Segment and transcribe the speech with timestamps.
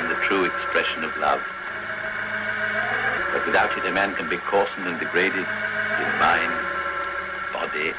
[0.00, 1.42] in the true expression of love.
[3.32, 5.46] But without it, a man can be coarsened and degraded
[5.98, 6.52] in mind,
[7.52, 7.92] body,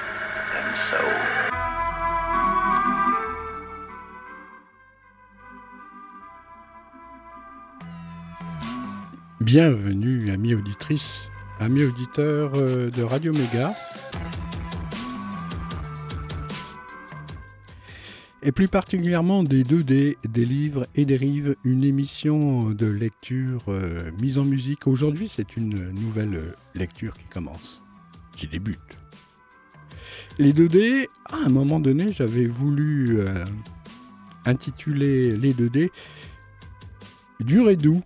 [0.55, 1.49] and soul.
[9.41, 13.73] Bienvenue, amis auditrices, amis auditeurs euh, de Radio Méga.
[18.41, 24.11] Et plus particulièrement des 2D, des livres et des rives, une émission de lecture euh,
[24.21, 24.87] mise en musique.
[24.87, 27.81] Aujourd'hui, c'est une nouvelle euh, lecture qui commence,
[28.35, 28.79] qui débute.
[30.37, 33.19] Les 2D, à un moment donné, j'avais voulu
[34.45, 35.89] intituler les 2D
[37.39, 38.01] Dur et doux.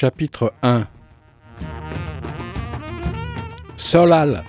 [0.00, 0.86] Chapitre 1
[3.76, 4.44] Solal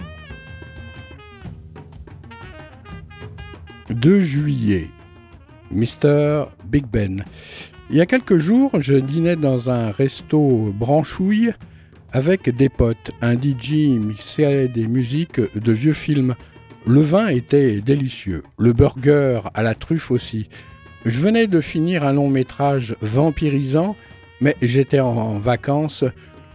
[3.89, 4.91] 2 juillet
[5.71, 6.43] Mr.
[6.65, 7.25] Big Ben.
[7.89, 11.51] Il y a quelques jours, je dînais dans un resto branchouille
[12.11, 13.09] avec des potes.
[13.19, 16.35] Un DJ mixait des musiques de vieux films.
[16.85, 20.47] Le vin était délicieux, le burger à la truffe aussi.
[21.06, 23.95] Je venais de finir un long métrage vampirisant
[24.41, 26.03] mais j'étais en vacances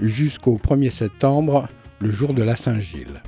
[0.00, 1.68] jusqu'au 1er septembre,
[2.00, 3.22] le jour de la Saint-Gilles.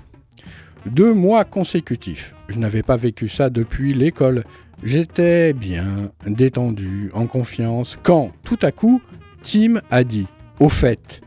[0.87, 2.35] Deux mois consécutifs.
[2.49, 4.44] Je n'avais pas vécu ça depuis l'école.
[4.85, 9.00] J'étais bien, détendu, en confiance, quand, tout à coup,
[9.43, 10.26] Tim a dit
[10.61, 11.20] Au fait,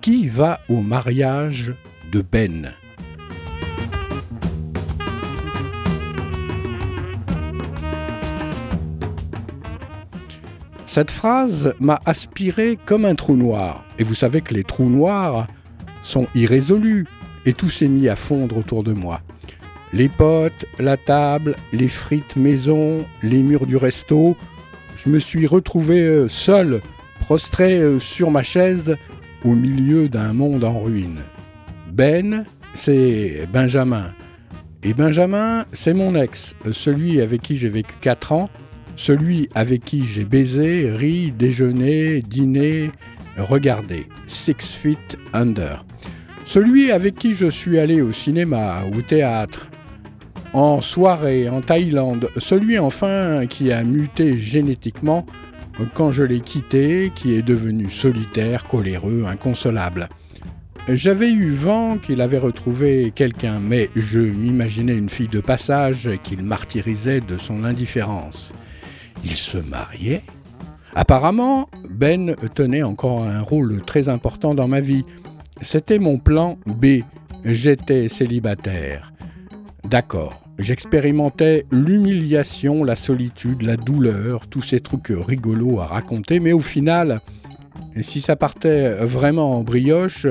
[0.00, 1.74] qui va au mariage
[2.12, 2.72] de Ben?
[10.98, 13.84] Cette phrase m'a aspiré comme un trou noir.
[14.00, 15.46] Et vous savez que les trous noirs
[16.02, 17.06] sont irrésolus.
[17.46, 19.20] Et tout s'est mis à fondre autour de moi.
[19.92, 24.36] Les potes, la table, les frites maison, les murs du resto.
[24.96, 26.80] Je me suis retrouvé euh, seul,
[27.20, 28.96] prostré euh, sur ma chaise,
[29.44, 31.20] au milieu d'un monde en ruine.
[31.92, 34.10] Ben, c'est Benjamin.
[34.82, 38.50] Et Benjamin, c'est mon ex, celui avec qui j'ai vécu 4 ans,
[38.98, 42.90] celui avec qui j'ai baisé, ri, déjeuné, dîné,
[43.38, 44.08] regardé.
[44.26, 45.84] Six Feet Under.
[46.44, 49.70] Celui avec qui je suis allé au cinéma, au théâtre,
[50.52, 52.28] en soirée, en Thaïlande.
[52.38, 55.24] Celui enfin qui a muté génétiquement
[55.94, 60.08] quand je l'ai quitté, qui est devenu solitaire, coléreux, inconsolable.
[60.88, 66.42] J'avais eu vent qu'il avait retrouvé quelqu'un, mais je m'imaginais une fille de passage qu'il
[66.42, 68.52] martyrisait de son indifférence.
[69.24, 70.22] Il se mariait
[70.94, 75.04] Apparemment, Ben tenait encore un rôle très important dans ma vie.
[75.60, 77.02] C'était mon plan B.
[77.44, 79.12] J'étais célibataire.
[79.84, 86.60] D'accord, j'expérimentais l'humiliation, la solitude, la douleur, tous ces trucs rigolos à raconter, mais au
[86.60, 87.20] final,
[88.00, 90.26] si ça partait vraiment en brioche,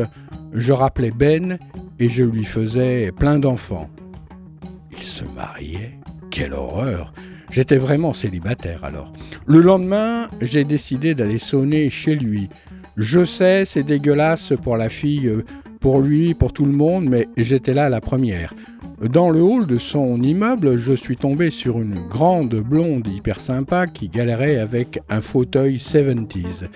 [0.54, 1.58] je rappelais Ben
[2.00, 3.90] et je lui faisais plein d'enfants.
[4.92, 5.98] Il se mariait
[6.30, 7.14] Quelle horreur
[7.52, 9.12] J'étais vraiment célibataire alors.
[9.46, 12.50] Le lendemain, j'ai décidé d'aller sonner chez lui.
[12.98, 15.32] Je sais, c'est dégueulasse pour la fille,
[15.80, 18.54] pour lui, pour tout le monde, mais j'étais là la première.
[19.02, 23.86] Dans le hall de son immeuble, je suis tombé sur une grande blonde hyper sympa
[23.86, 26.68] qui galérait avec un fauteuil 70s.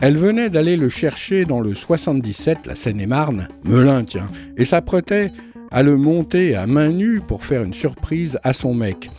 [0.00, 5.30] Elle venait d'aller le chercher dans le 77, la Seine-et-Marne, Melun tiens, et s'apprêtait
[5.70, 9.10] à le monter à main nue pour faire une surprise à son mec.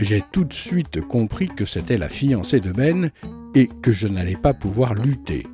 [0.00, 3.10] J'ai tout de suite compris que c'était la fiancée de Ben
[3.54, 5.46] et que je n'allais pas pouvoir lutter.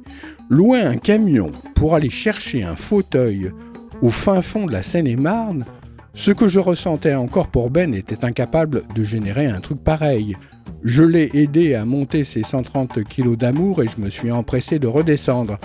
[0.48, 3.50] Louer un camion pour aller chercher un fauteuil
[4.00, 5.64] au fin fond de la Seine-et-Marne,
[6.14, 10.36] ce que je ressentais encore pour Ben était incapable de générer un truc pareil.
[10.82, 14.86] Je l'ai aidé à monter ses 130 kilos d'amour et je me suis empressé de
[14.86, 15.58] redescendre.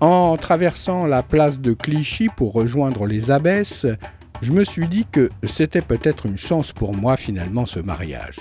[0.00, 3.86] En traversant la place de Clichy pour rejoindre les abbesses,
[4.42, 8.36] je me suis dit que c'était peut-être une chance pour moi finalement ce mariage.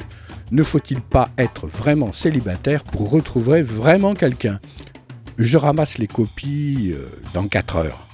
[0.52, 4.60] Ne faut-il pas être vraiment célibataire pour retrouver vraiment quelqu'un?
[5.38, 8.11] Je ramasse les copies euh, dans 4 heures.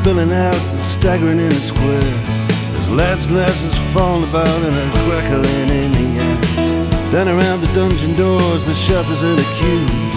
[0.00, 2.00] Spilling out and staggering in a square.
[2.72, 6.38] There's lads and lasses falling about and a crackling in the air.
[7.12, 10.14] Down around the dungeon doors, the shelters and the queues.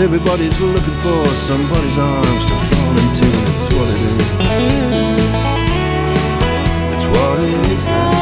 [0.00, 3.26] Everybody's looking for somebody's arms to fall into.
[3.46, 4.28] That's what it is.
[6.90, 8.12] That's what it is now.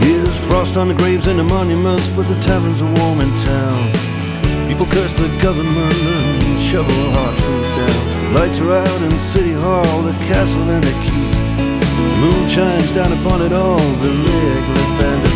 [0.00, 4.15] Here's frost on the graves and the monuments, but the taverns are warm in town.
[4.68, 8.34] People curse the government and shovel hard food down.
[8.34, 11.32] Lights are out in City Hall, the castle and the keep.
[11.96, 15.26] The moon shines down upon it all, the legless and.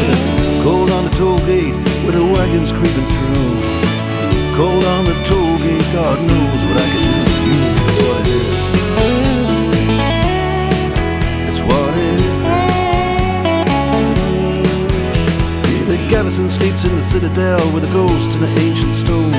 [0.00, 3.54] And it's cold on the toll gate where the wagon's creeping through.
[4.56, 7.56] Cold on the toll gate, God knows what I can do.
[7.84, 8.59] That's what it is.
[16.20, 19.34] Gavison sleeps in the citadel with the ghosts and the ancient stones.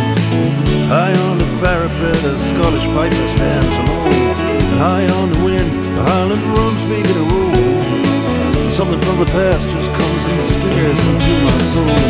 [0.89, 4.33] High on the parapet, a Scottish piper stands alone.
[4.65, 8.71] And high on the wind, the Highland drums begin to roll.
[8.71, 12.01] Something from the past just comes and stares into my soul.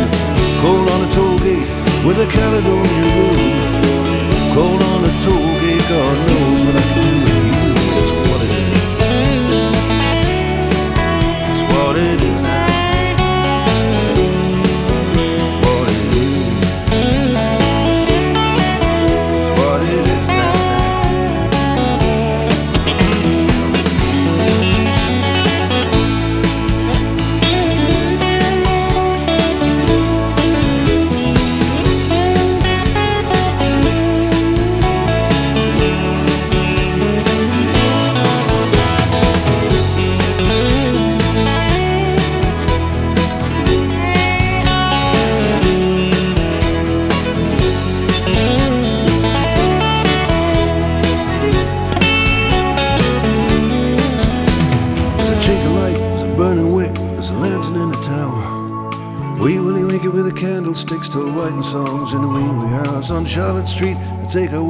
[0.64, 1.68] Cold on a toll gate,
[2.06, 4.56] with a Caledonian blues.
[4.56, 7.21] Cold on a toll gate, God knows what I can do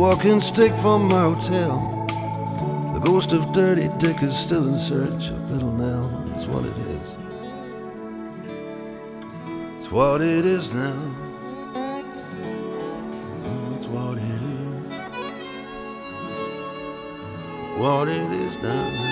[0.03, 1.79] walking stick from my hotel.
[2.93, 6.33] The ghost of Dirty Dick is still in search of Little Nell.
[6.35, 7.17] It's what it is.
[9.79, 10.97] It's what it is now.
[13.45, 14.83] Oh, It's what it is.
[17.79, 19.12] What it is now.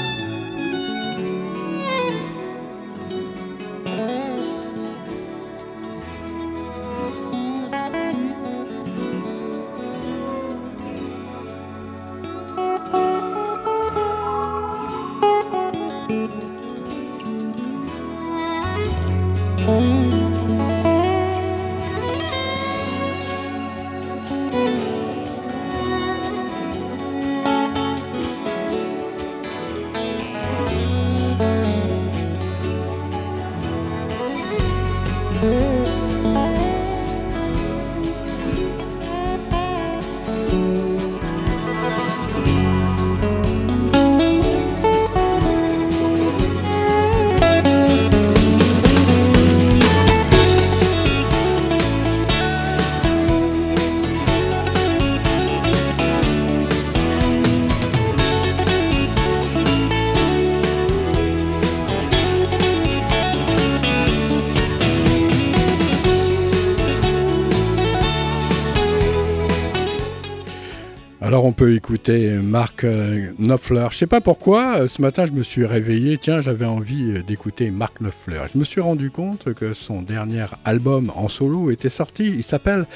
[71.61, 73.89] Peut écouter Mark euh, Knopfler.
[73.91, 77.23] Je sais pas pourquoi, euh, ce matin je me suis réveillé, tiens j'avais envie euh,
[77.23, 78.41] d'écouter Mark Knopfler.
[78.51, 82.87] Je me suis rendu compte que son dernier album en solo était sorti, il s'appelle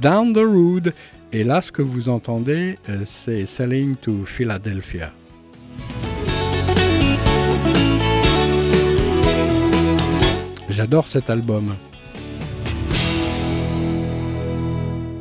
[0.00, 0.94] Down the Road.
[1.32, 5.10] Et là ce que vous entendez euh, c'est Selling to Philadelphia.
[10.68, 11.74] J'adore cet album.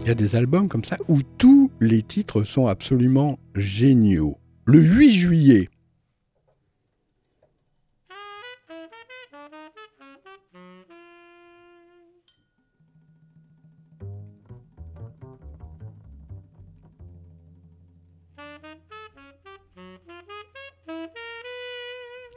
[0.03, 4.39] Il y a des albums comme ça où tous les titres sont absolument géniaux.
[4.65, 5.69] Le 8 juillet,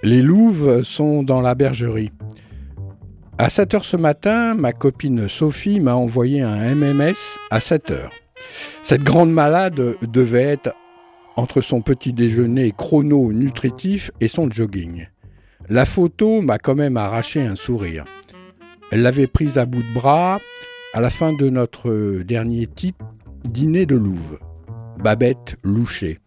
[0.03, 2.13] les louves sont dans la bergerie.
[3.37, 7.17] À 7 heures ce matin, ma copine Sophie m'a envoyé un MMS
[7.51, 8.13] à 7 heures.
[8.83, 10.73] Cette grande malade devait être
[11.35, 15.09] entre son petit déjeuner chrono-nutritif et son jogging.
[15.69, 18.05] La photo m'a quand même arraché un sourire.
[18.93, 20.39] Elle l'avait prise à bout de bras
[20.93, 23.05] à la fin de notre dernier titre,
[23.43, 24.39] dîner de louve.
[25.01, 26.19] Babette louchait.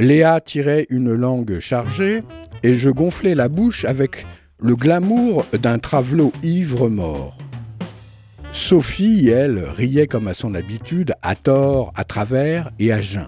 [0.00, 2.24] Léa tirait une langue chargée
[2.64, 4.26] et je gonflais la bouche avec
[4.62, 7.36] le glamour d'un travelot ivre mort.
[8.52, 13.26] Sophie, elle, riait comme à son habitude, à tort, à travers et à jeun.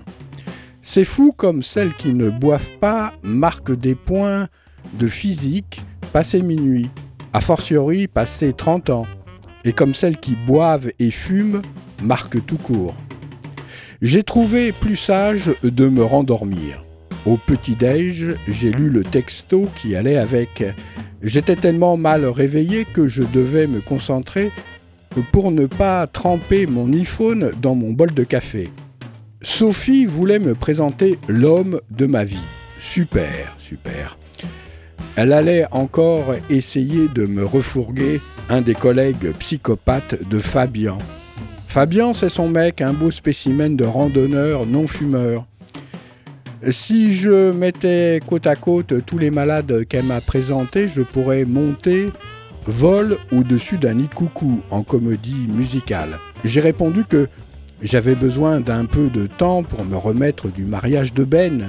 [0.82, 4.48] Ces fous comme celles qui ne boivent pas marquent des points
[4.94, 6.90] de physique passé minuit,
[7.32, 9.06] a fortiori passé 30 ans,
[9.64, 11.62] et comme celles qui boivent et fument
[12.02, 12.94] marquent tout court.
[14.02, 16.83] J'ai trouvé plus sage de me rendormir.
[17.26, 20.62] Au petit-déj, j'ai lu le texto qui allait avec.
[21.22, 24.52] J'étais tellement mal réveillé que je devais me concentrer
[25.32, 28.68] pour ne pas tremper mon iPhone dans mon bol de café.
[29.40, 32.42] Sophie voulait me présenter l'homme de ma vie.
[32.78, 34.18] Super, super.
[35.16, 40.98] Elle allait encore essayer de me refourguer un des collègues psychopathes de Fabian.
[41.68, 45.46] Fabian, c'est son mec, un beau spécimen de randonneur non fumeur.
[46.70, 52.10] Si je mettais côte à côte tous les malades qu'elle m'a présentés, je pourrais monter
[52.66, 56.18] vol au-dessus d'un nid coucou en comédie musicale.
[56.44, 57.28] J'ai répondu que
[57.82, 61.68] j'avais besoin d'un peu de temps pour me remettre du mariage de Ben,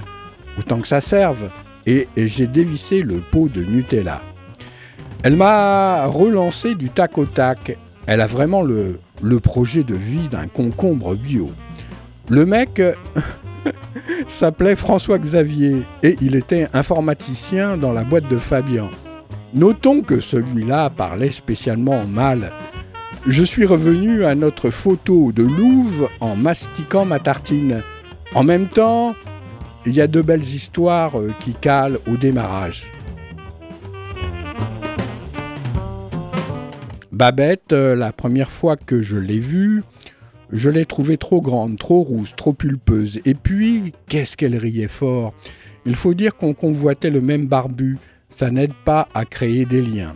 [0.57, 1.49] autant que ça serve,
[1.85, 4.21] et j'ai dévissé le pot de Nutella.
[5.23, 7.77] Elle m'a relancé du tac au tac.
[8.05, 11.49] Elle a vraiment le, le projet de vie d'un concombre bio.
[12.29, 12.81] Le mec
[14.27, 18.89] s'appelait François Xavier et il était informaticien dans la boîte de Fabien.
[19.53, 22.51] Notons que celui-là parlait spécialement mal.
[23.27, 27.81] Je suis revenu à notre photo de Louvre en mastiquant ma tartine.
[28.33, 29.15] En même temps,
[29.85, 32.87] il y a de belles histoires euh, qui calent au démarrage.
[37.11, 39.83] Babette, euh, la première fois que je l'ai vue,
[40.51, 43.19] je l'ai trouvée trop grande, trop rousse, trop pulpeuse.
[43.25, 45.33] Et puis, qu'est-ce qu'elle riait fort.
[45.85, 47.97] Il faut dire qu'on convoitait le même barbu.
[48.29, 50.15] Ça n'aide pas à créer des liens.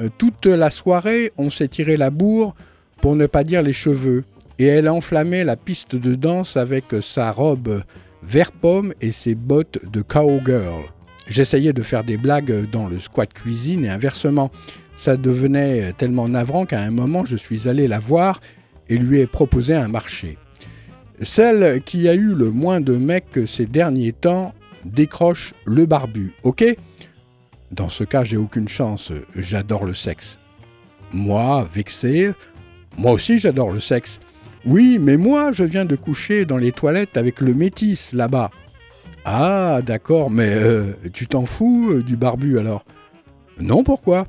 [0.00, 2.54] Euh, toute la soirée, on s'est tiré la bourre,
[3.00, 4.24] pour ne pas dire les cheveux,
[4.58, 7.82] et elle enflammait la piste de danse avec sa robe
[8.22, 10.84] vert pomme et ses bottes de cowgirl.
[11.28, 14.50] J'essayais de faire des blagues dans le squat cuisine et inversement.
[14.96, 18.40] Ça devenait tellement navrant qu'à un moment je suis allé la voir
[18.88, 20.38] et lui ai proposé un marché.
[21.20, 26.64] Celle qui a eu le moins de mecs ces derniers temps décroche le barbu, ok?
[27.72, 30.38] Dans ce cas, j'ai aucune chance, j'adore le sexe.
[31.12, 32.32] Moi, vexé,
[32.98, 34.20] moi aussi j'adore le sexe.
[34.64, 38.50] Oui, mais moi je viens de coucher dans les toilettes avec le métis là-bas.
[39.24, 42.84] Ah, d'accord, mais euh, tu t'en fous euh, du barbu alors?
[43.58, 44.26] Non, pourquoi?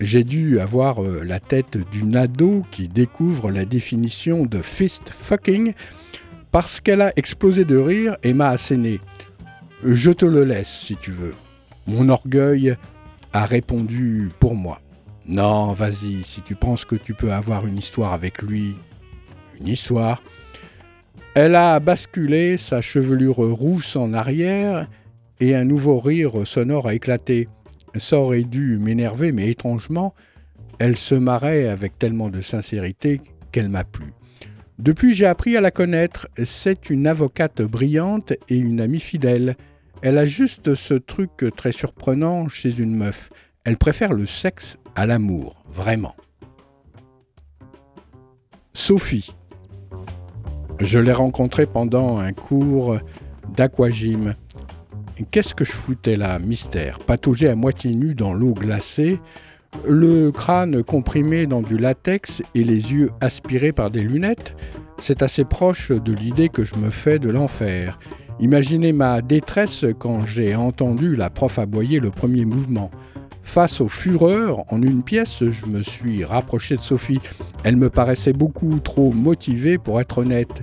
[0.00, 5.72] J'ai dû avoir euh, la tête d'une ado qui découvre la définition de fist fucking
[6.50, 9.00] parce qu'elle a explosé de rire et m'a asséné.
[9.82, 11.34] Je te le laisse si tu veux.
[11.86, 12.76] Mon orgueil
[13.32, 14.80] a répondu pour moi.
[15.26, 18.74] Non, vas-y, si tu penses que tu peux avoir une histoire avec lui,
[19.60, 20.22] une histoire.
[21.34, 24.88] Elle a basculé, sa chevelure rousse en arrière,
[25.40, 27.48] et un nouveau rire sonore a éclaté.
[27.98, 30.14] Ça aurait dû m'énerver, mais étrangement,
[30.78, 33.20] elle se marrait avec tellement de sincérité
[33.52, 34.12] qu'elle m'a plu.
[34.78, 36.28] Depuis, j'ai appris à la connaître.
[36.44, 39.56] C'est une avocate brillante et une amie fidèle.
[40.02, 43.30] Elle a juste ce truc très surprenant chez une meuf.
[43.64, 46.14] Elle préfère le sexe à l'amour, vraiment.
[48.74, 49.30] Sophie.
[50.78, 52.98] Je l'ai rencontrée pendant un cours
[53.56, 54.34] d'aquagym.
[55.30, 56.98] Qu'est-ce que je foutais là Mystère?
[56.98, 59.18] Patauger à moitié nu dans l'eau glacée,
[59.88, 64.54] le crâne comprimé dans du latex et les yeux aspirés par des lunettes,
[64.98, 67.98] c'est assez proche de l'idée que je me fais de l'enfer.
[68.40, 72.90] Imaginez ma détresse quand j'ai entendu la prof aboyer le premier mouvement.
[73.42, 77.20] Face aux fureurs, en une pièce, je me suis rapproché de Sophie.
[77.64, 80.62] Elle me paraissait beaucoup trop motivée pour être honnête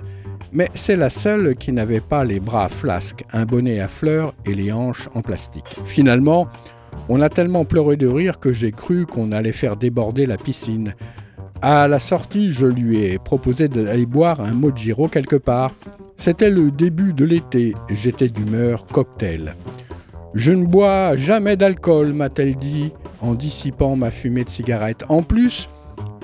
[0.54, 4.54] mais c'est la seule qui n'avait pas les bras à un bonnet à fleurs et
[4.54, 5.66] les hanches en plastique.
[5.66, 6.46] Finalement,
[7.08, 10.94] on a tellement pleuré de rire que j'ai cru qu'on allait faire déborder la piscine.
[11.60, 15.72] À la sortie, je lui ai proposé d'aller boire un Mojiro quelque part.
[16.16, 19.54] C'était le début de l'été, j'étais d'humeur cocktail.
[20.34, 25.04] Je ne bois jamais d'alcool, m'a-t-elle dit, en dissipant ma fumée de cigarette.
[25.08, 25.68] En plus,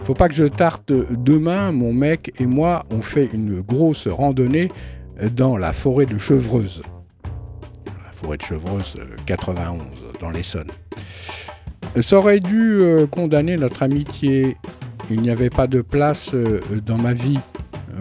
[0.05, 4.71] faut pas que je tarte demain, mon mec et moi, on fait une grosse randonnée
[5.29, 6.83] dans la forêt de Chevreuse.
[7.87, 10.71] La forêt de Chevreuse 91, euh, dans l'Essonne.
[12.01, 14.57] Ça aurait dû euh, condamner notre amitié.
[15.11, 17.39] Il n'y avait pas de place euh, dans ma vie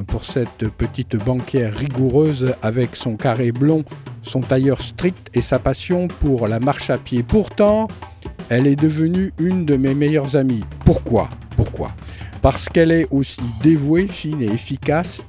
[0.08, 3.84] pour cette petite banquière rigoureuse avec son carré blond,
[4.22, 7.24] son tailleur strict et sa passion pour la marche à pied.
[7.24, 7.88] Pourtant,
[8.50, 10.64] elle est devenue une de mes meilleures amies.
[10.84, 11.30] Pourquoi?
[11.56, 11.92] Pourquoi?
[12.42, 15.24] Parce qu'elle est aussi dévouée, fine et efficace.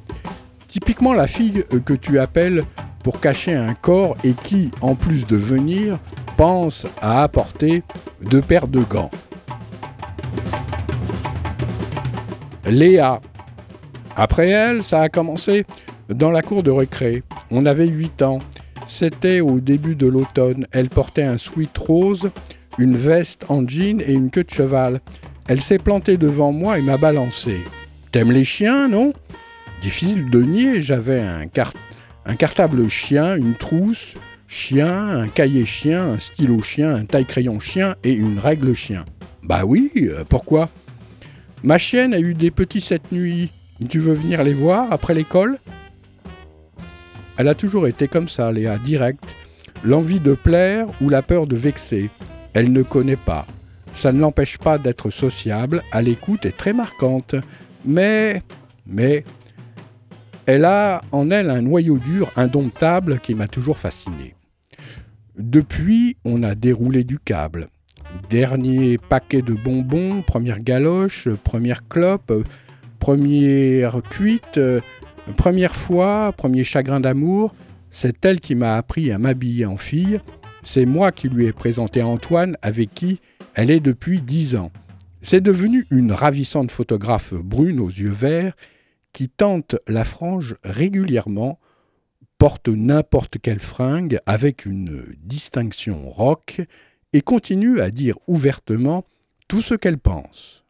[0.69, 2.65] Typiquement la fille que tu appelles
[3.03, 5.99] pour cacher un corps et qui, en plus de venir,
[6.37, 7.83] pense à apporter
[8.23, 9.11] deux paires de gants.
[12.65, 13.21] Léa.
[14.17, 15.65] Après elle, ça a commencé
[16.09, 17.23] dans la cour de récré.
[17.51, 18.39] On avait 8 ans.
[18.87, 20.67] C'était au début de l'automne.
[20.73, 22.31] Elle portait un sweat rose
[22.79, 25.01] une veste en jean et une queue de cheval.
[25.49, 27.59] Elle s'est plantée devant moi et m'a balancé.
[28.13, 29.13] T'aimes les chiens, non?
[29.83, 31.47] Difficile de nier, j'avais un,
[32.27, 34.15] un cartable chien, une trousse
[34.47, 39.05] chien, un cahier chien, un stylo chien, un taille-crayon chien et une règle chien.
[39.43, 40.69] Bah oui, euh, pourquoi?
[41.63, 43.51] Ma chienne a eu des petits cette nuit.
[43.89, 45.59] Tu veux venir les voir après l'école?
[47.37, 49.35] Elle a toujours été comme ça, Léa, direct.
[49.85, 52.11] L'envie de plaire ou la peur de vexer.
[52.55, 53.47] Elle ne connaît pas.
[53.95, 57.35] Ça ne l'empêche pas d'être sociable, à l'écoute et très marquante.
[57.85, 58.43] Mais,
[58.87, 59.25] mais
[60.47, 64.35] elle a en elle un noyau dur indomptable qui m'a toujours fasciné.
[65.39, 67.69] Depuis, on a déroulé du câble.
[68.29, 72.45] Dernier paquet de bonbons, première galoche, première clope,
[72.99, 74.61] première cuite,
[75.37, 77.55] première fois, premier chagrin d'amour.
[77.91, 80.21] C'est elle qui m'a appris à m'habiller en fille.
[80.63, 83.21] C'est moi qui lui ai présenté Antoine, avec qui
[83.55, 84.71] elle est depuis dix ans.
[85.23, 88.55] C'est devenu une ravissante photographe brune aux yeux verts
[89.13, 91.59] qui tente la frange régulièrement
[92.39, 96.63] porte n'importe quelle fringue avec une distinction rock
[97.13, 99.05] et continue à dire ouvertement
[99.47, 100.65] tout ce qu'elle pense.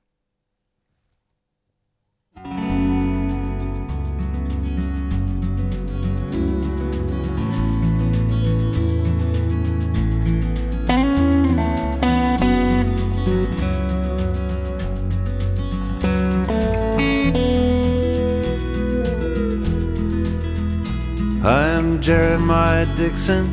[21.42, 23.48] I am Jeremiah Dixon.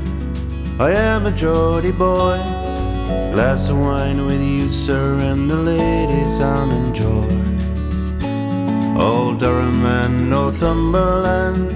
[0.78, 2.38] I am a Geordie boy.
[3.32, 7.30] Glass of wine with you, sir, and the ladies I'll enjoy.
[9.02, 11.72] Old Durham and Northumberland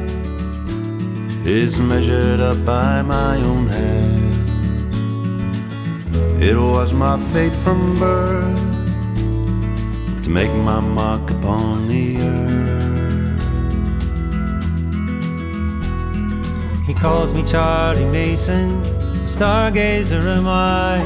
[1.47, 4.33] is measured up by my own hand.
[6.43, 8.59] It was my fate from birth
[10.23, 13.00] to make my mark upon the earth.
[16.91, 18.83] He calls me Charlie Mason,
[19.23, 20.99] stargazer am I.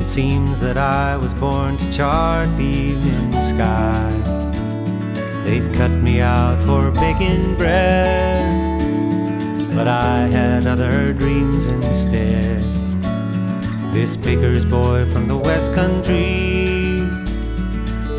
[0.00, 4.10] It seems that I was born to chart the evening sky.
[5.44, 8.80] They'd cut me out for baking bread,
[9.76, 12.58] but I had other dreams instead.
[13.94, 16.98] This baker's boy from the West Country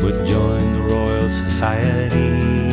[0.02, 2.65] would join the Royal Society.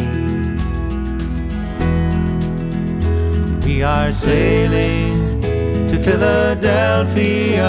[3.74, 5.42] We are sailing
[5.90, 7.66] to Philadelphia,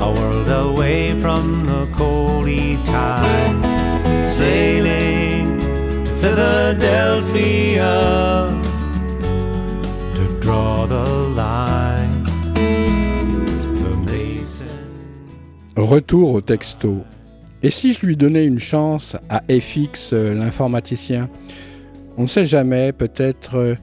[0.00, 3.58] a world away from the coldy tide.
[4.28, 5.58] Sailing
[6.04, 7.92] to Philadelphia
[10.14, 11.04] to draw the
[11.34, 12.24] line.
[12.54, 14.68] The Mason.
[15.76, 17.02] Retour au texto.
[17.64, 21.28] Et si je lui donnais une chance à FX, euh, l'informaticien?
[22.16, 23.74] On ne sait jamais, peut-être euh,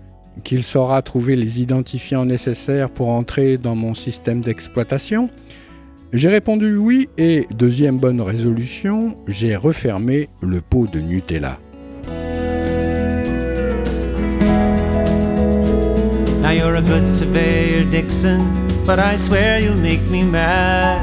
[0.44, 5.30] qu'il saura trouver les identifiants nécessaires pour entrer dans mon système d'exploitation
[6.12, 11.60] J'ai répondu oui et, deuxième bonne résolution, j'ai refermé le pot de Nutella.
[16.42, 18.40] Now you're a good surveyor, Dixon,
[18.88, 21.00] but I swear you'll make me mad.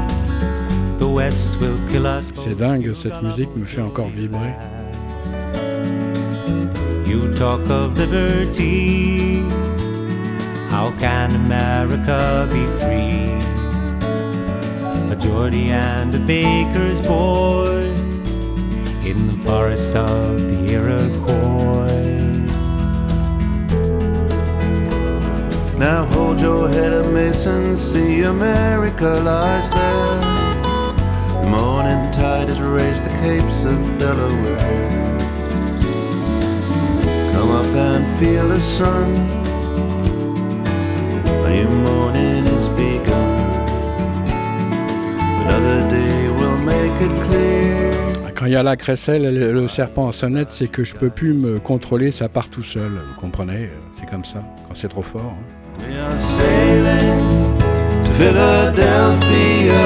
[0.99, 2.29] The West will kill us.
[2.29, 2.43] both.
[2.43, 4.49] C'est dingue, cette musique me fait encore vibrer.
[7.17, 9.39] You talk of liberty.
[10.69, 13.33] How can America be free?
[15.11, 17.89] A Geordie and a baker's boy
[19.03, 21.87] in the forests of the Iroquois.
[25.79, 27.77] Now hold your head up, Mason.
[27.77, 31.41] See America lies there.
[31.41, 35.06] The morning tide has raised the capes of Delaware.
[37.37, 39.09] Come up and feel the sun.
[41.45, 43.37] A new morning is begun.
[45.43, 47.93] Another day will make it clear.
[48.35, 50.93] Quand il y a la crécelle et le le serpent en sonnette, c'est que je
[50.95, 52.91] peux plus me contrôler, ça part tout seul.
[52.91, 53.69] Vous comprenez?
[53.99, 55.33] C'est comme ça, quand c'est trop fort.
[55.33, 55.43] hein.
[55.79, 57.57] We are sailing
[58.03, 59.83] to Philadelphia,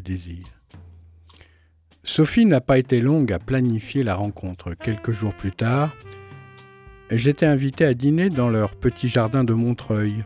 [0.00, 0.44] désir.
[2.02, 4.74] Sophie n'a pas été longue à planifier la rencontre.
[4.74, 5.94] Quelques jours plus tard,
[7.10, 10.24] j'étais invité à dîner dans leur petit jardin de Montreuil.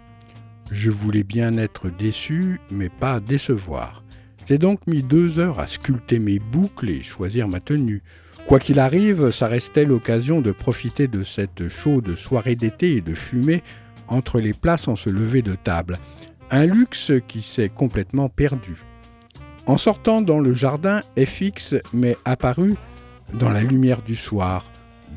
[0.70, 4.04] Je voulais bien être déçu, mais pas décevoir.
[4.46, 8.02] J'ai donc mis deux heures à sculpter mes boucles et choisir ma tenue.
[8.46, 13.14] Quoi qu'il arrive, ça restait l'occasion de profiter de cette chaude soirée d'été et de
[13.14, 13.62] fumer
[14.06, 15.96] entre les places en se lever de table.
[16.50, 18.76] Un luxe qui s'est complètement perdu.
[19.66, 22.74] En sortant dans le jardin, FX m'est apparu
[23.32, 24.66] dans la lumière du soir,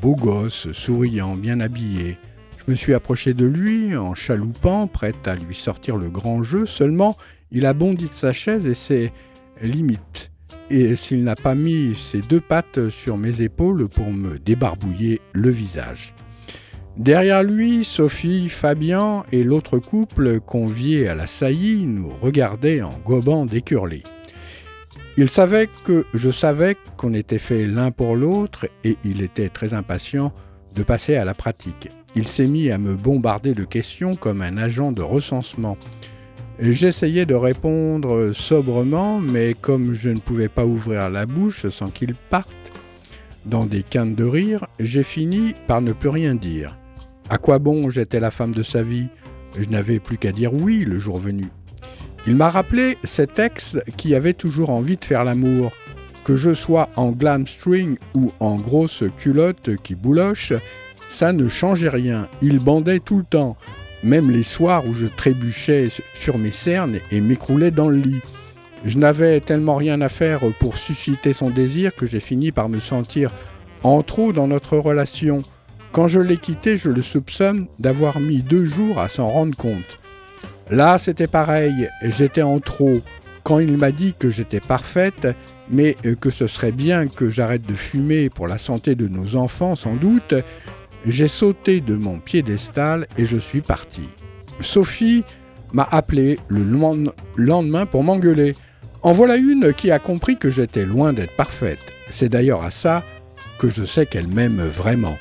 [0.00, 2.16] beau gosse, souriant, bien habillé.
[2.56, 6.64] Je me suis approché de lui en chaloupant, prêt à lui sortir le grand jeu,
[6.64, 7.18] seulement
[7.50, 9.12] il a bondi de sa chaise et s'est
[9.60, 10.30] limite.
[10.70, 15.50] Et s'il n'a pas mis ses deux pattes sur mes épaules pour me débarbouiller le
[15.50, 16.14] visage.
[16.96, 23.44] Derrière lui, Sophie, Fabien et l'autre couple conviés à la saillie nous regardaient en gobant
[23.44, 24.02] d'écurlés.
[25.20, 29.74] Il savait que je savais qu'on était fait l'un pour l'autre et il était très
[29.74, 30.32] impatient
[30.76, 31.88] de passer à la pratique.
[32.14, 35.76] Il s'est mis à me bombarder de questions comme un agent de recensement.
[36.60, 42.14] J'essayais de répondre sobrement, mais comme je ne pouvais pas ouvrir la bouche sans qu'il
[42.14, 42.54] parte
[43.44, 46.78] dans des quintes de rire, j'ai fini par ne plus rien dire.
[47.28, 49.08] À quoi bon j'étais la femme de sa vie?
[49.58, 51.46] Je n'avais plus qu'à dire oui le jour venu.
[52.26, 55.72] Il m'a rappelé cet ex qui avait toujours envie de faire l'amour.
[56.24, 60.52] Que je sois en glam string ou en grosse culotte qui bouloche,
[61.08, 62.28] ça ne changeait rien.
[62.42, 63.56] Il bandait tout le temps,
[64.02, 68.20] même les soirs où je trébuchais sur mes cernes et m'écroulais dans le lit.
[68.84, 72.78] Je n'avais tellement rien à faire pour susciter son désir que j'ai fini par me
[72.78, 73.30] sentir
[73.82, 75.38] en trop dans notre relation.
[75.92, 79.98] Quand je l'ai quitté, je le soupçonne d'avoir mis deux jours à s'en rendre compte.
[80.70, 83.00] Là, c'était pareil, j'étais en trop.
[83.42, 85.26] Quand il m'a dit que j'étais parfaite,
[85.70, 89.74] mais que ce serait bien que j'arrête de fumer pour la santé de nos enfants
[89.74, 90.34] sans doute,
[91.06, 94.08] j'ai sauté de mon piédestal et je suis parti.
[94.60, 95.24] Sophie
[95.72, 96.64] m'a appelé le
[97.36, 98.54] lendemain pour m'engueuler.
[99.02, 101.80] En voilà une qui a compris que j'étais loin d'être parfaite.
[102.10, 103.04] C'est d'ailleurs à ça
[103.58, 105.16] que je sais qu'elle m'aime vraiment.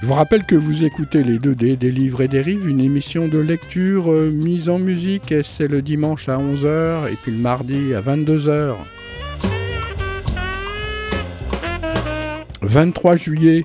[0.00, 3.28] Je vous rappelle que vous écoutez les 2D des livres et des rives, une émission
[3.28, 7.94] de lecture euh, mise en musique, c'est le dimanche à 11h et puis le mardi
[7.94, 8.76] à 22h.
[12.60, 13.62] 23 juillet,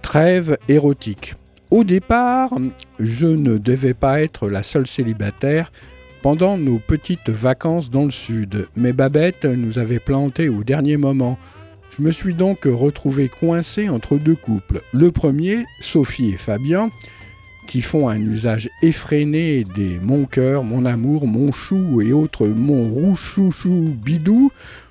[0.00, 1.34] trêve érotique.
[1.70, 2.54] Au départ,
[2.98, 5.70] je ne devais pas être la seule célibataire
[6.22, 11.38] pendant nos petites vacances dans le sud, mais Babette nous avait planté au dernier moment.
[11.90, 14.82] Je me suis donc retrouvé coincé entre deux couples.
[14.92, 16.90] Le premier, Sophie et Fabien,
[17.66, 22.82] qui font un usage effréné des mon cœur, mon amour, mon chou et autres mon
[22.82, 24.50] rouchouchou bidou.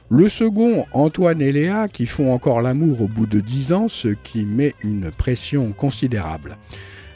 [0.10, 4.08] Le second, Antoine et Léa, qui font encore l'amour au bout de dix ans, ce
[4.08, 6.58] qui met une pression considérable.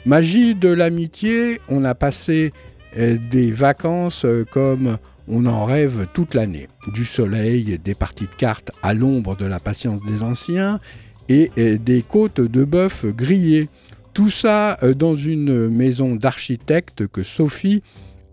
[0.06, 2.52] Magie de l'amitié, on a passé
[2.96, 6.68] euh, des vacances euh, comme on en rêve toute l'année.
[6.92, 10.80] Du soleil, des parties de cartes à l'ombre de la patience des anciens
[11.28, 13.68] et des côtes de bœuf grillées.
[14.12, 17.82] Tout ça euh, dans une maison d'architecte que Sophie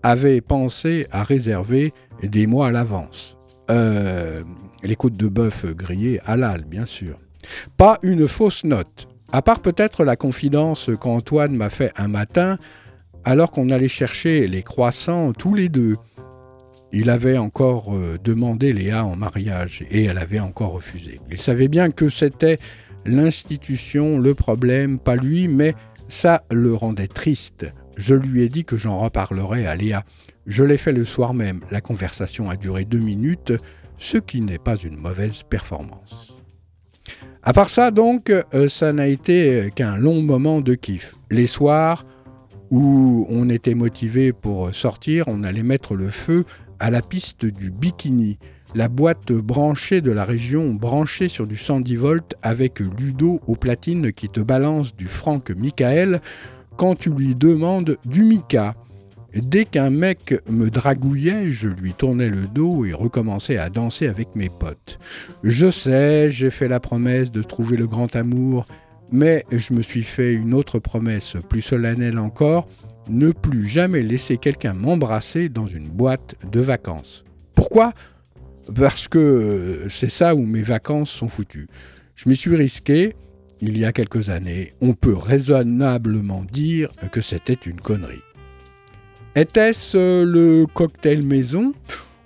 [0.03, 3.37] avait pensé à réserver des mois à l'avance.
[3.69, 4.43] Euh,
[4.83, 7.17] les côtes de bœuf grillées halal, bien sûr.
[7.77, 12.57] Pas une fausse note, à part peut-être la confidence qu'Antoine m'a fait un matin
[13.23, 15.95] alors qu'on allait chercher les croissants tous les deux.
[16.93, 21.19] Il avait encore euh, demandé Léa en mariage et elle avait encore refusé.
[21.29, 22.57] Il savait bien que c'était
[23.05, 25.73] l'institution, le problème, pas lui, mais
[26.09, 27.65] ça le rendait triste.
[27.97, 30.03] Je lui ai dit que j'en reparlerais à Léa.
[30.47, 31.61] Je l'ai fait le soir même.
[31.71, 33.53] La conversation a duré deux minutes,
[33.97, 36.35] ce qui n'est pas une mauvaise performance.
[37.43, 41.15] À part ça, donc, euh, ça n'a été qu'un long moment de kiff.
[41.29, 42.05] Les soirs
[42.69, 46.45] où on était motivé pour sortir, on allait mettre le feu
[46.81, 48.39] à la piste du Bikini,
[48.73, 54.11] la boîte branchée de la région branchée sur du 110 volts avec Ludo aux platines
[54.11, 56.21] qui te balance du Franck Michael
[56.77, 58.73] quand tu lui demandes du Mika.
[59.35, 64.35] Dès qu'un mec me dragouillait, je lui tournais le dos et recommençais à danser avec
[64.35, 64.97] mes potes.
[65.43, 68.65] Je sais, j'ai fait la promesse de trouver le grand amour,
[69.11, 72.67] mais je me suis fait une autre promesse plus solennelle encore,
[73.09, 77.23] ne plus jamais laisser quelqu'un m'embrasser dans une boîte de vacances.
[77.55, 77.93] Pourquoi?
[78.75, 81.67] Parce que c'est ça où mes vacances sont foutues.
[82.15, 83.15] Je m'y suis risqué,
[83.61, 88.21] il y a quelques années, on peut raisonnablement dire que c'était une connerie.
[89.35, 91.73] Était-ce euh, le cocktail maison?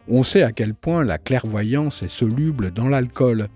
[0.07, 3.47] On sait à quel point la clairvoyance est soluble dans l'alcool.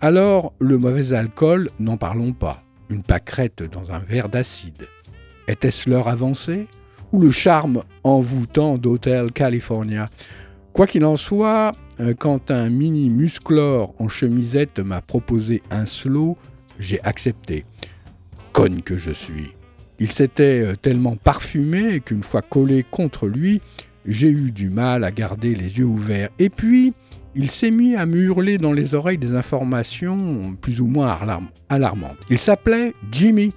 [0.00, 2.62] Alors, le mauvais alcool, n'en parlons pas.
[2.90, 4.86] Une pâquerette dans un verre d'acide.
[5.48, 6.66] Était-ce l'heure avancée
[7.12, 10.08] Ou le charme envoûtant d'Hotel California?
[10.72, 16.38] Quoi qu'il en soit, euh, quand un mini musclore en chemisette m'a proposé un slow,
[16.78, 17.66] j'ai accepté.
[18.52, 19.52] Conne que je suis.
[19.98, 23.60] Il s'était euh, tellement parfumé qu'une fois collé contre lui,
[24.06, 26.30] j'ai eu du mal à garder les yeux ouverts.
[26.38, 26.94] Et puis,
[27.34, 31.18] il s'est mis à me hurler dans les oreilles des informations plus ou moins
[31.68, 32.18] alarmantes.
[32.30, 33.52] Il s'appelait Jimmy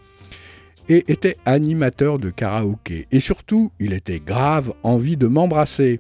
[0.90, 3.08] et était animateur de karaoké.
[3.12, 6.00] Et surtout, il était grave envie de m'embrasser.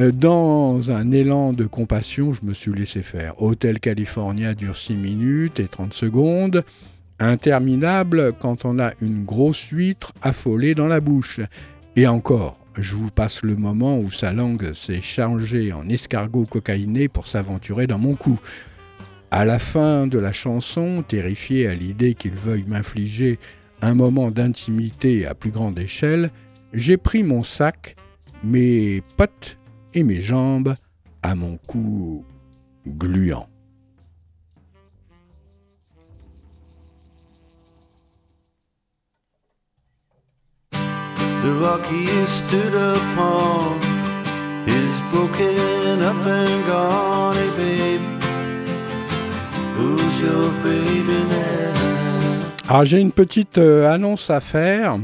[0.00, 3.40] Euh, dans un élan de compassion, je me suis laissé faire.
[3.42, 6.64] Hôtel California dure 6 minutes et 30 secondes
[7.20, 11.40] interminable quand on a une grosse huître affolée dans la bouche.
[11.96, 17.08] Et encore, je vous passe le moment où sa langue s'est changée en escargot cocaïné
[17.08, 18.38] pour s'aventurer dans mon cou.
[19.30, 23.38] À la fin de la chanson, terrifié à l'idée qu'il veuille m'infliger
[23.82, 26.30] un moment d'intimité à plus grande échelle,
[26.72, 27.96] j'ai pris mon sac,
[28.44, 29.58] mes potes
[29.94, 30.74] et mes jambes
[31.22, 32.24] à mon cou
[32.86, 33.48] gluant.
[41.42, 41.54] the
[44.66, 47.36] is broken up and gone.
[49.76, 51.77] Who's your?
[52.68, 54.98] Alors j'ai une petite euh, annonce à faire.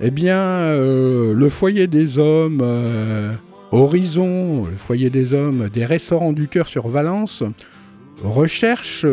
[0.00, 3.32] Eh bien, euh, le foyer des hommes, euh,
[3.70, 7.44] Horizon, le foyer des hommes des restaurants du cœur sur Valence,
[8.24, 9.06] recherche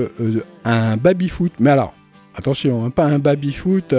[0.66, 1.52] un baby-foot.
[1.60, 1.94] Mais alors,
[2.36, 3.94] attention, hein, pas un baby-foot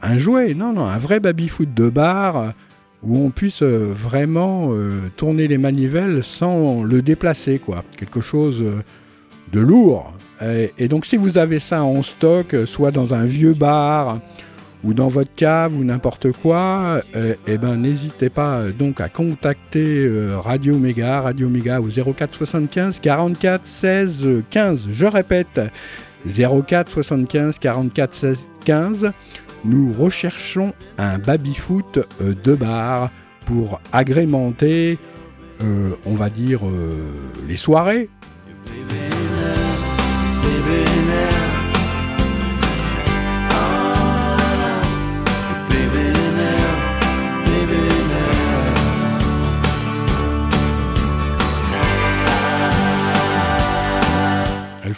[0.00, 2.54] un jouet, non, non, un vrai baby-foot de bar
[3.02, 4.72] où on puisse vraiment
[5.16, 7.84] tourner les manivelles sans le déplacer, quoi.
[7.98, 8.64] Quelque chose
[9.52, 10.12] de lourd.
[10.78, 14.20] Et, donc si vous avez ça en stock, soit dans un vieux bar
[14.84, 17.00] ou dans votre cave ou n'importe quoi,
[17.48, 23.66] eh ben n'hésitez pas donc à contacter Radio Méga, Radio Méga au 04 75 44
[23.66, 24.88] 16 15.
[24.92, 25.60] Je répète,
[26.24, 29.12] 04 75 44 16 15
[29.64, 33.10] nous recherchons un baby-foot euh, de bar
[33.46, 34.98] pour agrémenter,
[35.62, 36.96] euh, on va dire, euh,
[37.46, 38.08] les soirées.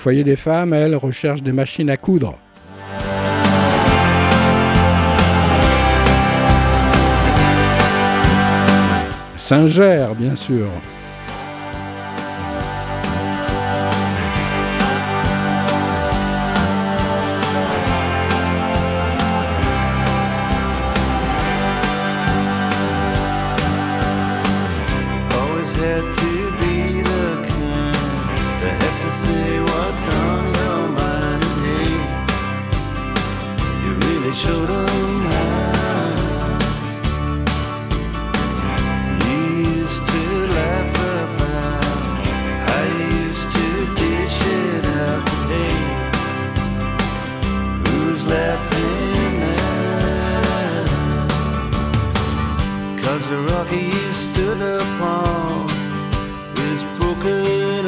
[0.00, 2.38] Foyer des femmes, elles, recherchent des machines à coudre.
[9.36, 10.68] Saint-Gère, bien sûr.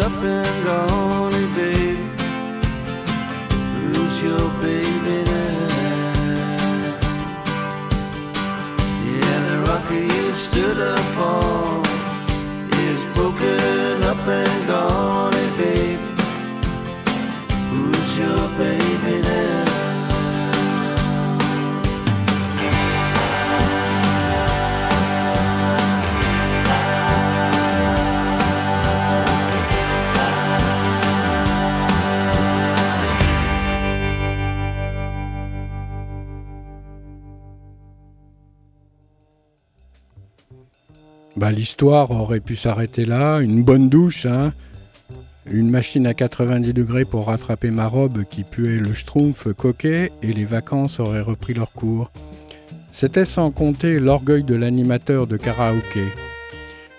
[0.03, 1.12] Bah,
[41.53, 43.39] l'histoire aurait pu s'arrêter là.
[43.41, 44.53] Une bonne douche, hein.
[45.51, 50.33] Une machine à 90 degrés pour rattraper ma robe qui puait le schtroumpf coquet et
[50.33, 52.11] les vacances auraient repris leur cours.
[52.93, 56.05] C'était sans compter l'orgueil de l'animateur de karaoké.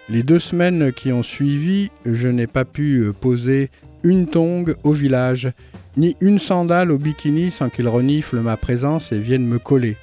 [0.10, 3.70] Les deux semaines qui ont suivi, je n'ai pas pu poser
[4.04, 5.51] une tongue au village
[5.95, 9.95] ni une sandale au bikini sans qu'il renifle ma présence et vienne me coller.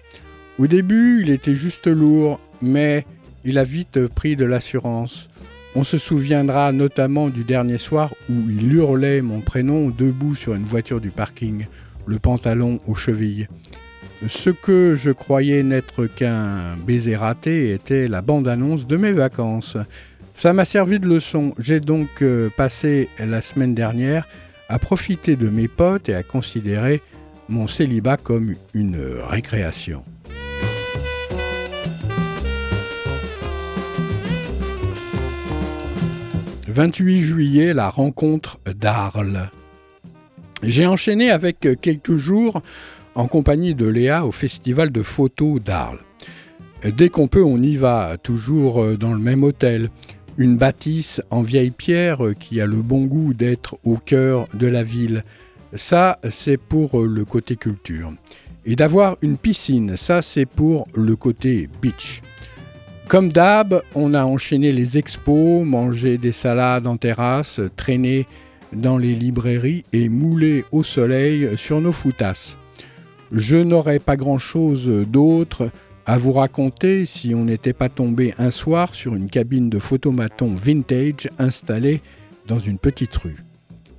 [0.59, 3.05] Au début, il était juste lourd, mais
[3.45, 5.29] il a vite pris de l'assurance.
[5.75, 10.65] On se souviendra notamment du dernier soir où il hurlait mon prénom debout sur une
[10.65, 11.67] voiture du parking,
[12.07, 13.47] le pantalon aux chevilles.
[14.29, 19.79] Ce que je croyais n'être qu'un baiser raté était la bande-annonce de mes vacances.
[20.35, 21.55] Ça m'a servi de leçon.
[21.59, 24.27] J'ai donc euh, passé la semaine dernière
[24.69, 27.03] à profiter de mes potes et à considérer
[27.49, 30.05] mon célibat comme une récréation.
[36.71, 39.51] 28 juillet, la rencontre d'Arles.
[40.63, 42.63] J'ai enchaîné avec quelques jours
[43.17, 45.99] en compagnie de Léa au festival de photos d'Arles.
[46.85, 49.91] Dès qu'on peut, on y va, toujours dans le même hôtel.
[50.39, 54.85] Une bâtisse en vieille pierre qui a le bon goût d'être au cœur de la
[54.85, 55.25] ville.
[55.75, 58.13] Ça, c'est pour le côté culture.
[58.65, 62.23] Et d'avoir une piscine, ça, c'est pour le côté beach.
[63.11, 68.25] Comme d'hab, on a enchaîné les expos, mangé des salades en terrasse, traîné
[68.73, 72.57] dans les librairies et moulé au soleil sur nos foutasses.
[73.33, 75.73] Je n'aurais pas grand-chose d'autre
[76.07, 80.55] à vous raconter si on n'était pas tombé un soir sur une cabine de photomaton
[80.55, 82.03] vintage installée
[82.47, 83.43] dans une petite rue.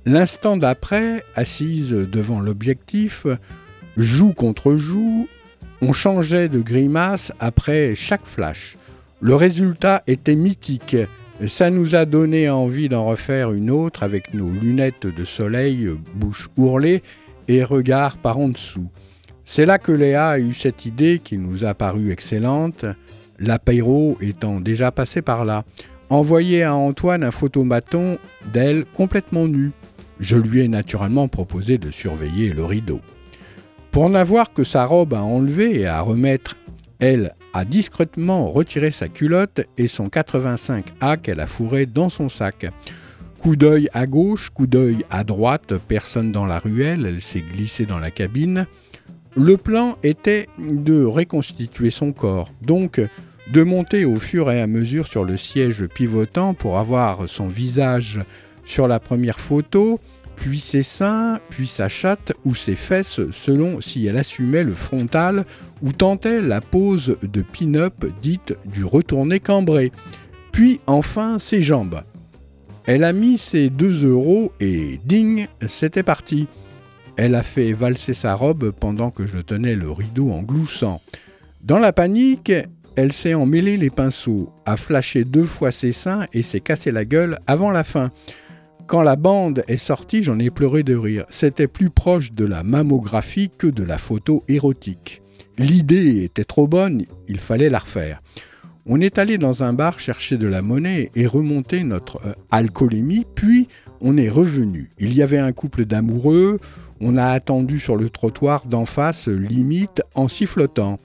[0.06, 3.26] L'instant d'après, assise devant l'objectif,
[3.98, 5.28] joue contre joue,
[5.82, 8.78] on changeait de grimace après chaque flash.
[9.24, 10.96] Le résultat était mythique.
[11.46, 16.48] Ça nous a donné envie d'en refaire une autre avec nos lunettes de soleil, bouche
[16.56, 17.04] ourlée
[17.46, 18.90] et regard par en dessous.
[19.44, 22.84] C'est là que Léa a eu cette idée qui nous a paru excellente,
[23.38, 25.62] l'apéro étant déjà passé par là.
[26.10, 28.18] Envoyer à Antoine un photomaton
[28.52, 29.70] d'elle complètement nue.
[30.18, 33.00] Je lui ai naturellement proposé de surveiller le rideau.
[33.92, 36.56] Pour n'avoir que sa robe à enlever et à remettre,
[36.98, 42.66] elle, a discrètement retiré sa culotte et son 85A qu'elle a fourré dans son sac.
[43.40, 47.86] Coup d'œil à gauche, coup d'œil à droite, personne dans la ruelle, elle s'est glissée
[47.86, 48.66] dans la cabine.
[49.36, 53.00] Le plan était de reconstituer son corps, donc
[53.52, 58.20] de monter au fur et à mesure sur le siège pivotant pour avoir son visage
[58.64, 59.98] sur la première photo,
[60.36, 65.44] puis ses seins, puis sa chatte ou ses fesses selon si elle assumait le frontal
[65.82, 69.92] ou tentait la pose de pin-up dite du retourné cambré,
[70.52, 72.02] puis enfin ses jambes.
[72.84, 76.48] Elle a mis ses 2 euros et ding, c'était parti.
[77.16, 81.00] Elle a fait valser sa robe pendant que je tenais le rideau en gloussant.
[81.62, 82.52] Dans la panique,
[82.96, 87.04] elle s'est emmêlée les pinceaux, a flashé deux fois ses seins et s'est cassé la
[87.04, 88.10] gueule avant la fin.
[88.86, 91.24] Quand la bande est sortie, j'en ai pleuré de rire.
[91.28, 95.21] C'était plus proche de la mammographie que de la photo érotique.
[95.58, 98.22] L'idée était trop bonne, il fallait la refaire.
[98.86, 103.26] On est allé dans un bar chercher de la monnaie et remonter notre euh, alcoolémie,
[103.34, 103.68] puis
[104.00, 104.90] on est revenu.
[104.98, 106.58] Il y avait un couple d'amoureux,
[107.00, 110.98] on a attendu sur le trottoir d'en face, limite en sifflotant.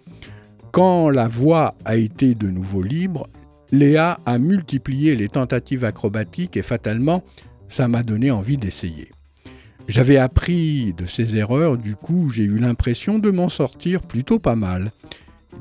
[0.72, 3.28] Quand la voie a été de nouveau libre,
[3.72, 7.24] Léa a multiplié les tentatives acrobatiques et fatalement,
[7.68, 9.12] ça m'a donné envie d'essayer.
[9.88, 14.56] J'avais appris de ces erreurs, du coup j'ai eu l'impression de m'en sortir plutôt pas
[14.56, 14.92] mal.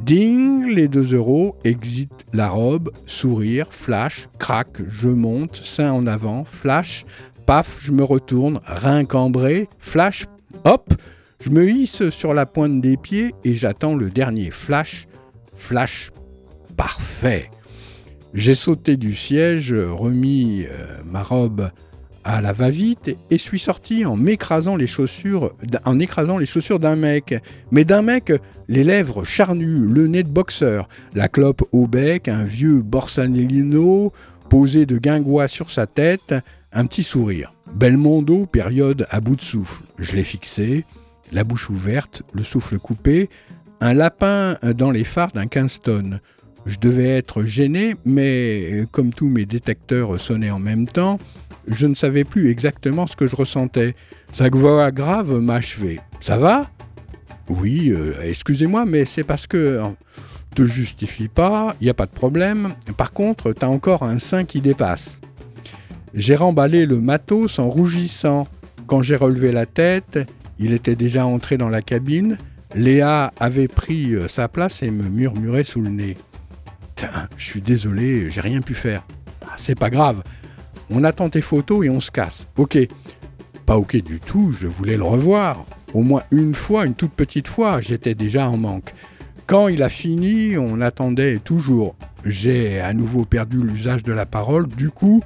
[0.01, 6.45] Ding, les deux euros, exit la robe, sourire, flash, crac, je monte, sein en avant,
[6.45, 7.07] flash,
[7.47, 10.27] paf, je me retourne, rein cambré, flash,
[10.65, 10.93] hop,
[11.41, 15.07] je me hisse sur la pointe des pieds et j'attends le dernier flash,
[15.55, 16.11] flash,
[16.77, 17.51] parfait.
[18.35, 21.71] J'ai sauté du siège, remis euh, ma robe
[22.27, 25.55] à la va-vite et suis sorti en m'écrasant les chaussures,
[26.01, 27.41] écrasant les chaussures d'un mec.
[27.71, 28.33] Mais d'un mec,
[28.67, 34.13] les lèvres charnues, le nez de boxeur, la clope au bec, un vieux Borsalino
[34.51, 36.35] posé de guingois sur sa tête,
[36.73, 37.55] un petit sourire.
[37.73, 39.85] Belmondo, période à bout de souffle.
[39.99, 40.85] Je l'ai fixé,
[41.33, 43.31] la bouche ouverte, le souffle coupé,
[43.81, 46.19] un lapin dans les phares d'un Kingston.
[46.67, 51.19] Je devais être gêné, mais comme tous mes détecteurs sonnaient en même temps,
[51.69, 53.95] je ne savais plus exactement ce que je ressentais.
[54.33, 56.01] Sa voix grave m'a achevé.
[56.21, 56.71] Ça va?
[57.49, 59.81] Oui, euh, excusez-moi, mais c'est parce que
[60.57, 62.71] te justifie pas, il n'y a pas de problème.
[62.97, 65.21] Par contre, t'as encore un sein qui dépasse.
[66.15, 68.49] J'ai remballé le matos en rougissant.
[68.87, 70.19] Quand j'ai relevé la tête,
[70.59, 72.39] il était déjà entré dans la cabine.
[72.75, 76.17] Léa avait pris euh, sa place et me murmurait sous le nez.
[77.37, 79.07] Je suis désolé, j'ai rien pu faire.
[79.43, 80.23] Ah, c'est pas grave,
[80.91, 82.47] on attend tes photos et on se casse.
[82.57, 82.79] Ok.
[83.65, 85.65] pas ok du tout, je voulais le revoir.
[85.95, 88.93] Au moins une fois, une toute petite fois, j'étais déjà en manque.
[89.47, 91.95] Quand il a fini, on attendait toujours.
[92.25, 95.23] J'ai à nouveau perdu l'usage de la parole, du coup,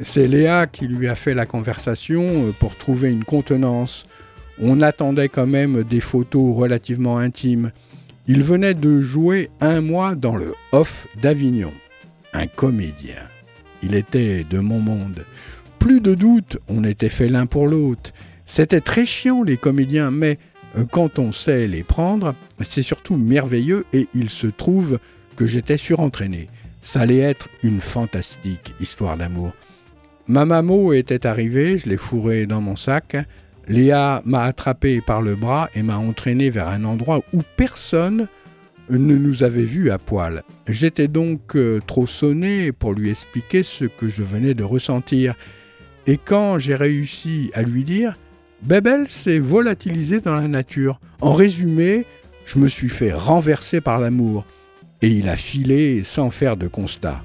[0.00, 4.06] c'est Léa qui lui a fait la conversation euh, pour trouver une contenance.
[4.60, 7.70] On attendait quand même des photos relativement intimes.
[8.28, 11.72] Il venait de jouer un mois dans le Off d'Avignon.
[12.32, 13.28] Un comédien.
[13.82, 15.24] Il était de mon monde.
[15.80, 18.12] Plus de doute, on était fait l'un pour l'autre.
[18.46, 20.38] C'était très chiant les comédiens, mais
[20.76, 25.00] euh, quand on sait les prendre, c'est surtout merveilleux et il se trouve
[25.34, 26.48] que j'étais surentraîné.
[26.80, 29.52] Ça allait être une fantastique histoire d'amour.
[30.28, 33.16] Ma maman était arrivée, je l'ai fourré dans mon sac.
[33.68, 38.28] Léa m'a attrapé par le bras et m'a entraîné vers un endroit où personne
[38.90, 40.42] ne nous avait vus à poil.
[40.68, 45.34] J'étais donc euh, trop sonné pour lui expliquer ce que je venais de ressentir.
[46.06, 48.14] Et quand j'ai réussi à lui dire,
[48.64, 51.00] Bebel s'est volatilisé dans la nature.
[51.20, 52.04] En résumé,
[52.44, 54.44] je me suis fait renverser par l'amour.
[55.00, 57.22] Et il a filé sans faire de constat.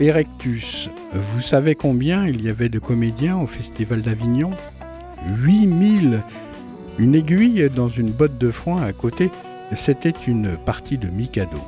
[0.00, 0.90] Erectus.
[1.12, 4.50] Vous savez combien il y avait de comédiens au Festival d'Avignon?
[5.42, 6.22] 8000
[6.98, 9.30] Une aiguille dans une botte de foin à côté,
[9.74, 11.58] c'était une partie de Mikado.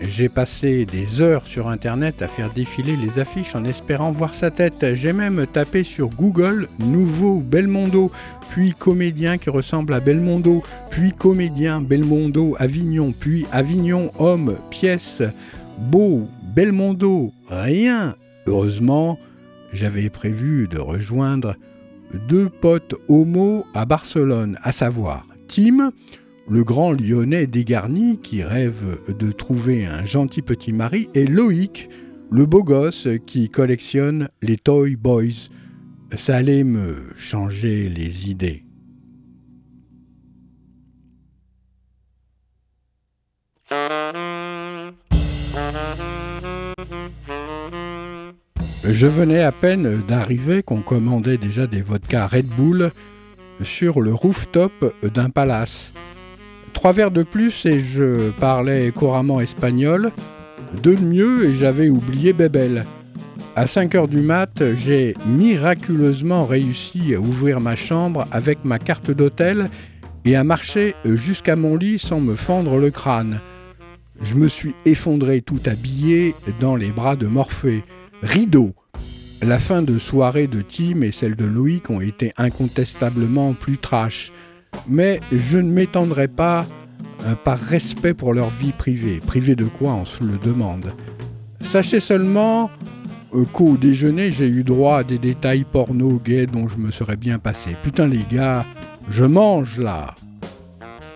[0.00, 4.50] J'ai passé des heures sur internet à faire défiler les affiches en espérant voir sa
[4.50, 4.94] tête.
[4.94, 8.10] J'ai même tapé sur Google nouveau Belmondo,
[8.48, 15.22] puis comédien qui ressemble à Belmondo, puis comédien Belmondo Avignon, puis Avignon homme, pièce,
[15.78, 18.16] beau, Belmondo, rien.
[18.46, 19.18] Heureusement,
[19.72, 21.54] j'avais prévu de rejoindre
[22.28, 25.92] deux potes homo à Barcelone, à savoir Tim,
[26.48, 31.88] le grand lyonnais dégarni qui rêve de trouver un gentil petit mari, et Loïc,
[32.32, 35.48] le beau gosse qui collectionne les Toy Boys.
[36.14, 38.64] Ça allait me changer les idées.
[48.84, 52.92] Je venais à peine d'arriver qu'on commandait déjà des vodkas Red Bull
[53.60, 55.92] sur le rooftop d'un palace.
[56.72, 60.12] Trois verres de plus et je parlais couramment espagnol.
[60.82, 62.86] Deux de mieux et j'avais oublié Bébel.
[63.54, 69.10] À 5 heures du mat, j'ai miraculeusement réussi à ouvrir ma chambre avec ma carte
[69.10, 69.68] d'hôtel
[70.24, 73.40] et à marcher jusqu'à mon lit sans me fendre le crâne.
[74.22, 77.84] Je me suis effondré tout habillé dans les bras de Morphée.
[78.22, 78.74] Rideau.
[79.42, 84.32] La fin de soirée de Tim et celle de Loïc ont été incontestablement plus trash
[84.88, 86.66] mais je ne m'étendrai pas
[87.24, 89.20] euh, par respect pour leur vie privée.
[89.20, 90.92] Privée de quoi on se le demande.
[91.60, 92.70] Sachez seulement
[93.34, 97.16] euh, qu'au déjeuner, j'ai eu droit à des détails porno gays dont je me serais
[97.16, 97.76] bien passé.
[97.82, 98.64] Putain les gars,
[99.08, 100.14] je mange là.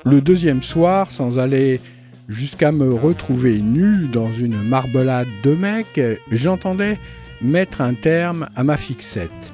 [0.04, 1.80] Le deuxième soir, sans aller
[2.28, 6.00] jusqu'à me retrouver nu dans une marbolade de mecs,
[6.30, 6.98] j'entendais
[7.42, 9.52] mettre un terme à ma fixette.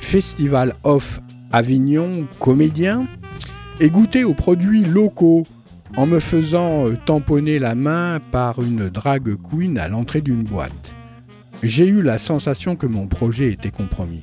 [0.00, 1.20] Festival off
[1.52, 3.06] Avignon comédien
[3.80, 5.44] et goûter aux produits locaux
[5.96, 10.94] en me faisant euh, tamponner la main par une drag queen à l'entrée d'une boîte.
[11.62, 14.22] J'ai eu la sensation que mon projet était compromis.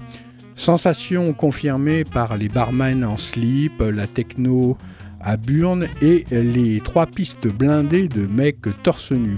[0.56, 4.78] Sensation confirmée par les barman en slip, la techno
[5.24, 9.38] à Burne et les trois pistes blindées de mecs torse nu.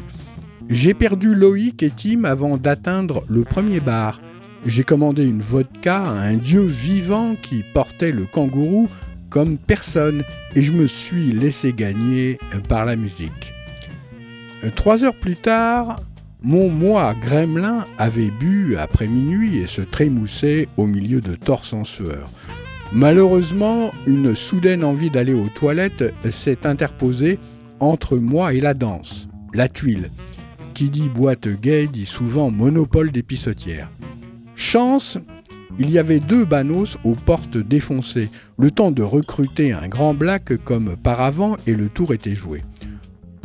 [0.69, 4.19] J'ai perdu Loïc et Tim avant d'atteindre le premier bar.
[4.65, 8.89] J'ai commandé une vodka à un dieu vivant qui portait le kangourou
[9.29, 10.23] comme personne
[10.55, 13.53] et je me suis laissé gagner par la musique.
[14.75, 16.01] Trois heures plus tard,
[16.41, 21.83] mon moi gremlin avait bu après minuit et se trémoussait au milieu de torse en
[21.83, 22.29] sueur.
[22.93, 27.39] Malheureusement, une soudaine envie d'aller aux toilettes s'est interposée
[27.79, 30.11] entre moi et la danse, la tuile.
[30.73, 33.89] Qui dit boîte gay dit souvent monopole des pissotières.
[34.55, 35.17] Chance,
[35.79, 40.55] il y avait deux banos aux portes défoncées, le temps de recruter un grand black
[40.63, 42.63] comme par avant et le tour était joué.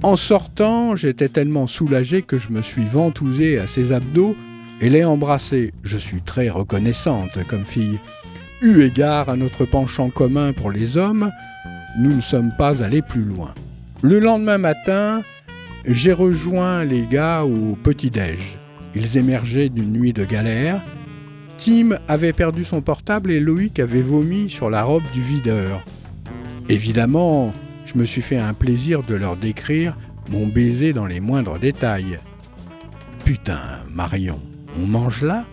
[0.03, 4.37] En sortant, j'étais tellement soulagé que je me suis ventousé à ses abdos
[4.81, 5.75] et l'ai embrassé.
[5.83, 7.99] Je suis très reconnaissante comme fille.
[8.63, 11.31] Eu égard à notre penchant commun pour les hommes,
[11.99, 13.55] nous ne sommes pas allés plus loin.
[14.03, 15.23] Le lendemain matin,
[15.87, 18.59] j'ai rejoint les gars au petit-déj.
[18.95, 20.81] Ils émergeaient d'une nuit de galère
[21.61, 25.85] Tim avait perdu son portable et Loïc avait vomi sur la robe du videur.
[26.71, 27.53] Évidemment,
[27.85, 29.95] je me suis fait un plaisir de leur décrire
[30.31, 32.19] mon baiser dans les moindres détails.
[33.25, 33.61] Putain,
[33.93, 34.41] Marion,
[34.83, 35.45] on mange là?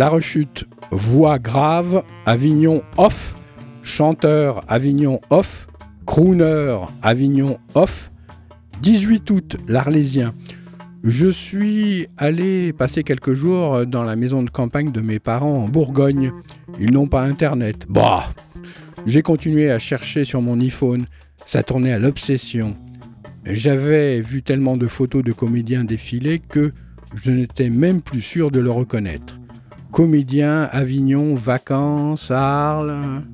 [0.00, 3.34] La Rechute, voix grave, Avignon off,
[3.82, 5.66] chanteur Avignon off,
[6.06, 8.10] crooner Avignon off,
[8.80, 10.32] 18 août, l'Arlésien.
[11.04, 15.68] Je suis allé passer quelques jours dans la maison de campagne de mes parents en
[15.68, 16.32] Bourgogne.
[16.78, 17.84] Ils n'ont pas internet.
[17.88, 18.32] Bah
[19.06, 21.06] J'ai continué à chercher sur mon iPhone.
[21.46, 22.76] Ça tournait à l'obsession.
[23.44, 26.72] J'avais vu tellement de photos de comédiens défiler que
[27.22, 29.40] je n'étais même plus sûr de le reconnaître
[29.90, 33.24] comédien, Avignon, vacances, Arles.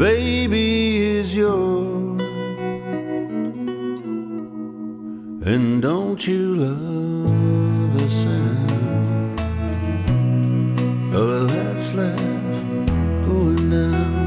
[0.00, 2.22] Baby, is yours.
[5.44, 9.40] And don't you love the sound
[11.14, 12.18] of the last laugh
[13.26, 14.26] going down?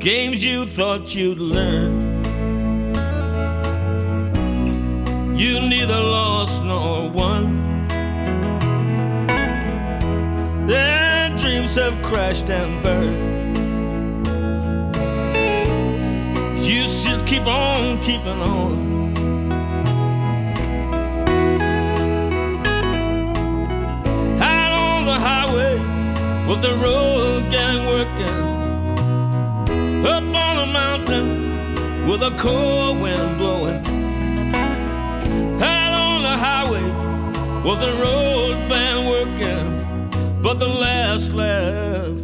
[0.00, 1.92] Games you thought you'd learn.
[5.38, 7.59] You neither lost nor won.
[11.70, 13.56] Dreams have crashed and burned.
[16.64, 19.14] You still keep on keeping on.
[24.40, 25.78] Out on the highway
[26.48, 28.38] with the road gang working.
[30.06, 33.84] Up on a mountain with a cold wind blowing.
[35.62, 36.82] Out on the highway
[37.62, 39.79] with the road band working.
[40.42, 42.16] But the last laugh,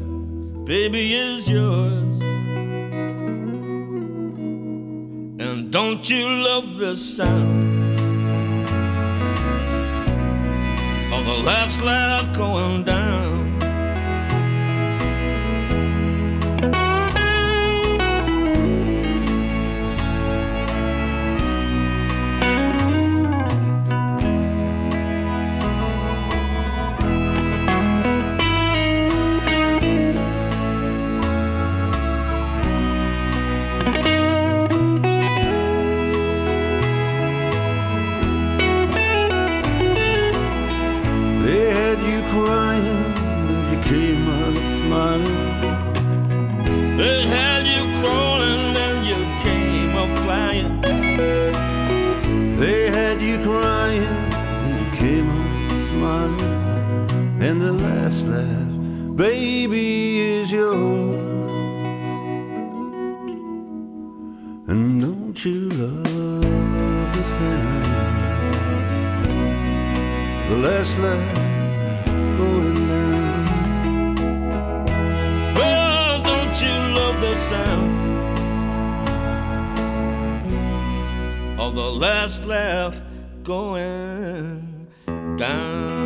[0.65, 2.21] baby, is yours.
[5.39, 7.63] And don't you love the sound
[11.13, 13.26] of the last laugh going down?
[57.57, 61.17] And the last laugh, baby, is yours.
[64.69, 67.85] And don't you love the sound?
[70.51, 71.35] The last laugh
[72.37, 74.17] going down.
[75.57, 78.05] Oh, don't you love the sound
[81.59, 83.01] of the last laugh
[83.43, 84.87] going
[85.39, 86.06] down?